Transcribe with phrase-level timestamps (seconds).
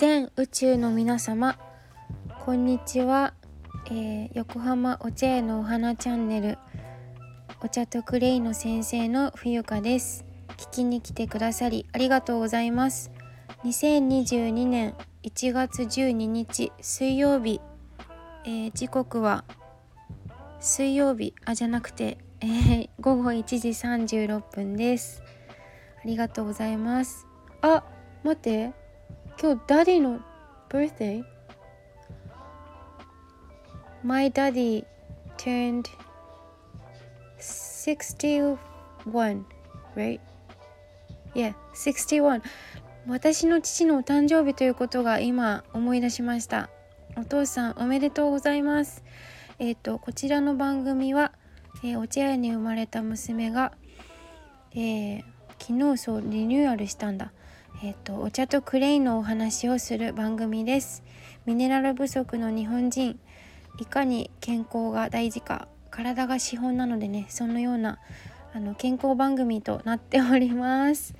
[0.00, 1.58] 全宇宙の皆様
[2.46, 3.34] こんにちは、
[3.84, 6.56] えー、横浜お茶屋のお花チャンネル
[7.62, 10.24] お茶とクレイの先生の冬香です。
[10.56, 13.10] 聞きに来てくださりありがとうございます。
[13.64, 17.60] 2022年1月12日水曜日、
[18.46, 19.44] えー、時刻は
[20.60, 21.34] 水曜日。
[21.44, 25.22] あじゃなくて、えー、午後1時36分です。
[26.02, 27.26] ありがとうございます。
[27.60, 27.84] あ
[28.24, 28.79] 待って。
[29.42, 30.20] 今日 daddy の
[30.68, 31.24] birthday?
[34.02, 34.84] My daddy
[35.38, 35.86] turned
[37.38, 38.58] 61
[39.96, 40.20] right?
[41.34, 42.42] Yeah 61
[43.08, 46.68] 私の父のお誕生日ということが今思い出しました。
[47.16, 49.02] お父さんおめでとうございます。
[49.58, 51.32] えっ、ー、とこちらの番組は、
[51.82, 53.72] えー、お茶屋に生まれた娘が、
[54.72, 55.24] えー、
[55.58, 57.32] 昨日そうリニューアルしたんだ。
[57.82, 61.02] えっ、とお茶とクレイのお話をする番組です。
[61.46, 63.18] ミネラル不足の日本人。
[63.78, 65.68] いかに健康が大事か。
[65.90, 67.98] 体が資本なのでねそのような
[68.52, 71.14] あの健康番組となっております。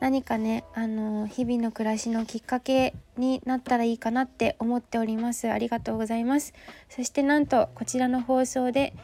[0.00, 5.50] 何かねあの日々の暮らしのきっかけになったらいいかなって思っております。
[5.50, 6.54] ありがとうございます。
[6.88, 8.94] そしてなんとこちらの放送で、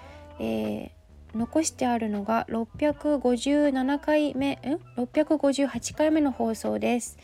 [0.40, 0.90] えー、
[1.38, 4.58] 残してあるのが657回目ん
[5.00, 7.16] ？658回目の放送です。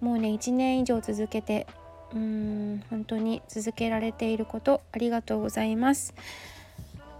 [0.00, 1.66] もうね1年以上続けて
[2.12, 6.14] うーん本当に続けられていることありがとうございます。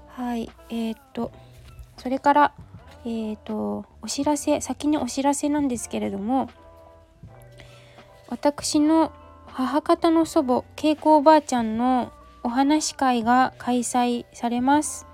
[0.08, 1.30] はいえー、っと
[1.98, 2.52] それから
[3.04, 6.48] えーと、お知らせ先にお知らせなんですけれども
[8.28, 9.12] 私の
[9.46, 12.12] 母方の祖母恵子おばあちゃんの
[12.44, 15.06] お話会が開催されます、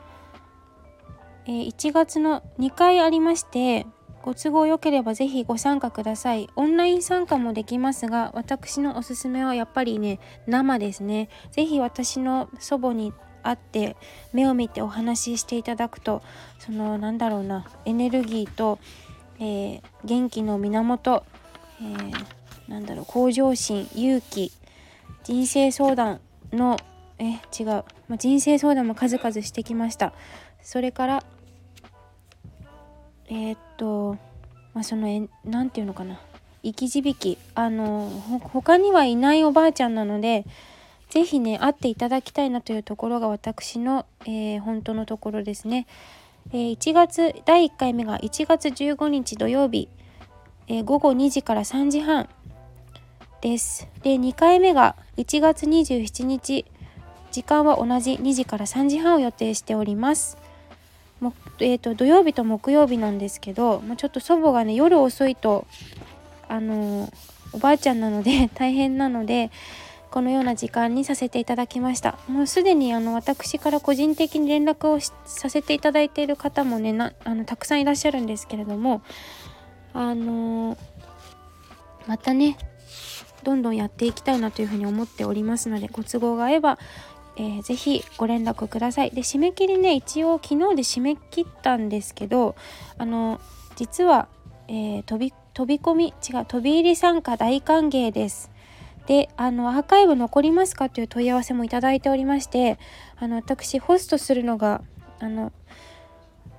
[1.48, 3.86] え、1月の2回ありまして
[4.22, 6.50] ご都合よければぜひご参加ください。
[6.54, 11.30] オンライン参加もできますが私のおすすめはやっぱりね生ですね。
[11.50, 13.96] ぜひ私の祖母に会って
[14.34, 16.20] 目を見てお話ししていただくと
[16.58, 18.78] そのなんだろうなエネルギーと、
[19.38, 21.24] えー、元気の源、
[21.80, 24.52] えー、なんだろう向上心勇気
[25.24, 26.20] 人生相談
[26.52, 26.76] の
[27.18, 30.12] え違う、まあ、人生相談も数々してきました。
[30.60, 31.24] それから
[33.28, 34.16] えー、っと
[34.74, 36.20] まあそのえなんていうのかな
[36.62, 38.10] 生き字引あの
[38.52, 40.44] 他にはいないおばあちゃんなので
[41.10, 45.86] 是非ね会っていただきたいなというところが私の、えー、本当のところですね。
[46.50, 49.88] えー、1月第1回目が1月15日土曜日、
[50.66, 52.28] えー、午後2時から3時半
[53.40, 53.88] です。
[54.02, 56.66] で2回目が1月27日
[57.30, 60.36] 時間は同じ2時から3時半を予定しております。
[61.20, 65.66] もえーと、土曜日と木曜日なんですけど、まあ、ちょっと祖母がね夜遅いと
[66.48, 67.12] あのー、
[67.52, 69.50] おばあちゃんなので 大変なので
[70.10, 72.18] このような時間にさせていただきました。
[72.28, 79.02] もうすでにあの私から個人的に連絡をさせていただいている方もねなあのたくさんいらっしゃるんですけれども
[79.92, 80.78] あのー、
[82.06, 82.56] またね
[83.42, 86.78] どんどんやっていきたいなというふうに思っておりますのでご都合が合えば
[87.38, 89.10] えー、ぜひご連絡ください。
[89.10, 92.56] で締め切りね一応昨日で締め切ったんですけど
[92.98, 93.40] あの
[93.76, 94.28] 実は、
[94.66, 98.50] えー、飛び飛び込み違う飛び入り参加大歓迎です。
[99.06, 102.78] であのアーカイブ残りますかという問い合わせもいただいておりまして
[103.16, 104.82] あの私ホストするのが
[105.18, 105.50] あの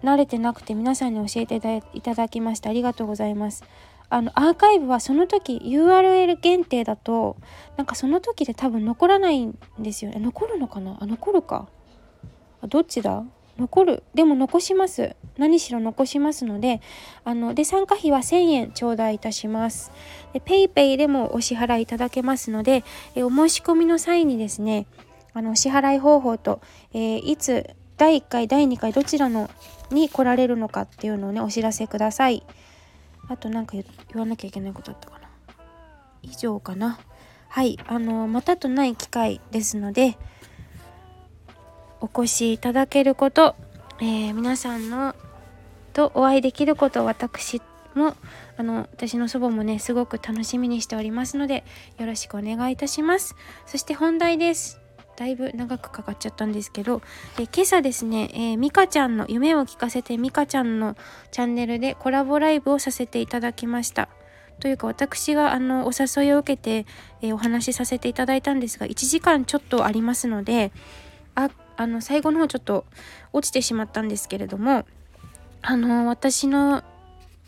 [0.04, 3.64] 慣れてなくて皆さんに教えていただきましてありがとうございます。
[4.10, 7.38] あのアーカイブはその時 URL 限定だと
[7.78, 10.20] なんかその時で多分残らないんですよね。
[10.20, 10.98] 残るのかな？
[11.00, 11.68] あ残るか。
[12.62, 13.24] あどっちだ？
[13.58, 14.04] 残る。
[14.14, 15.16] でも残します。
[15.38, 16.82] 何しろ残しますので
[17.24, 19.92] あので参加費は1000円頂戴いたします。
[20.34, 22.84] で PayPay でもお支払いいただけますので
[23.16, 24.88] えお申し込みの際にですね
[25.34, 26.62] あの支払い方法と、
[26.94, 29.50] えー、いつ第1回第2回どちらの
[29.92, 32.44] に来られるのかっていうのをねお知らせください。
[33.30, 33.86] あと何か言
[34.16, 35.30] わなきゃいけないことあったかな。
[36.22, 37.00] 以上かな。
[37.50, 40.18] はいあのまたとない機会ですので
[42.00, 43.56] お越しいただけること、
[44.00, 45.16] えー、皆さんの
[45.94, 47.62] とお会いできることを私
[47.96, 48.16] も
[48.56, 51.64] あの私の祖母もねすごく楽しみにしておりますので
[51.98, 53.36] よろしくお願いいたします。
[53.66, 54.80] そして本題です。
[55.20, 57.02] だいぶ長くかかっちゃったんですけど、
[57.38, 60.96] え今朝ですね、えー、ミカちゃんの夢を聞かせてミカちゃんの
[61.32, 64.08] チャンネルでコラボライブをさせていただきました。
[64.62, 66.86] というか私があのお誘いを受けて、
[67.22, 70.72] えー、お話しさせていただいたんですが1時間ちょっとありますので
[71.36, 72.86] ああの最後の方ちょっと
[73.34, 74.86] 落ちてしまったんですけれども
[75.62, 76.84] あの私の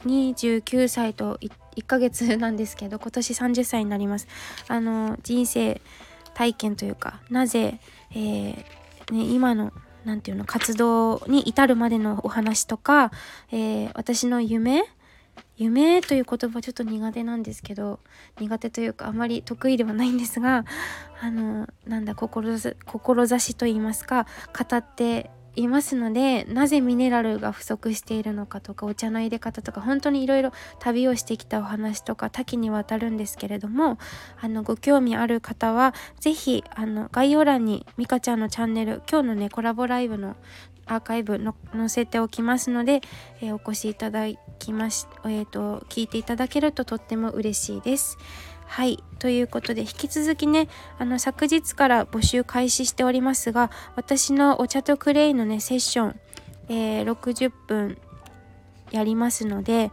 [0.05, 1.37] 29歳と
[1.75, 4.27] 1ヶ月なんですけど今年30歳になります。
[4.67, 5.81] あの人生
[6.41, 7.79] 体験というかなぜ、
[8.09, 9.71] えー、ね、今の
[10.05, 13.11] 何て言うの活動に至るまでのお話とか、
[13.51, 14.83] えー、私の夢
[15.57, 17.99] 夢という言葉ちょっと苦手なんですけど
[18.39, 20.65] 苦手というかあまり得意ではないんですが
[21.21, 24.25] あのなんだ志と言いますか
[24.57, 33.97] 語っていますのでなぜミネラルが不足しているのかとかお茶の入れ方とか本当にいろいろ旅をしてきたお話とか多岐にわたるんですけれども
[34.39, 40.35] あのご興味ある方は是非あの概要欄にミカちゃんのチャンネル今日のねコラボライブの
[40.85, 43.01] アーカイブの載せておきますので、
[43.41, 44.25] えー、お越しいただ
[44.59, 48.17] きまし、えーと聞いていただけるととっても嬉しいです。
[48.71, 49.03] はい。
[49.19, 56.19] ということで引き続きねあの昨日から募集開始しておりますが私のお茶とクレイのねセッション、
[56.69, 57.97] えー、60分
[58.91, 59.91] やりますので、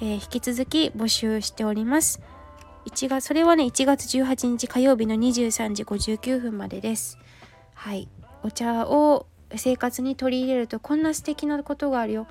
[0.00, 2.20] えー、引き続き募集しております。
[2.86, 7.18] 1月それはね1月18日火曜日の23時59分までです。
[7.74, 8.08] はい。
[8.42, 12.26] お茶を生活に取り入れるとこんな素敵なことがあるよ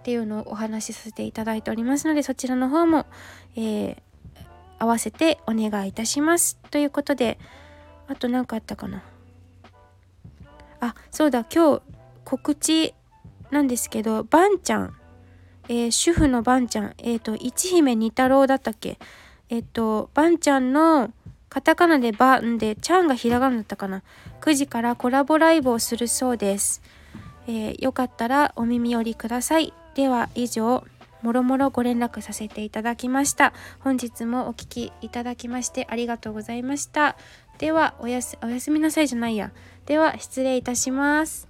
[0.00, 3.06] っていうのをお話しさせていただいておりますのでそちらの方も、
[3.56, 3.96] えー、
[4.78, 6.58] 合わせてお願いいたします。
[6.70, 7.38] ということで、
[8.06, 9.02] あと何かあったかな。
[10.80, 11.82] あ、そうだ、今日
[12.24, 12.94] 告知
[13.50, 14.94] なんですけど、ばんちゃん、
[15.68, 18.98] えー、主婦のばんちゃん、えっ、ー、と、一姫二太郎だったっけ？
[19.50, 21.12] えっ、ー、と、ばんちゃんの
[21.48, 24.02] カタカナでばんで、ちゃんがひらがなだったかな。
[24.40, 26.82] 9時からコラボライブをするそうです。
[27.46, 29.72] えよかったらお耳寄りください。
[29.94, 30.84] では以上。
[31.22, 33.52] もろもろご連絡させていただきました。
[33.80, 37.16] 本日もお聴きいただきましてありがとうございました。
[37.58, 39.50] ではおやすおやすみなさいじゃないや。
[39.86, 41.48] では失礼いたします。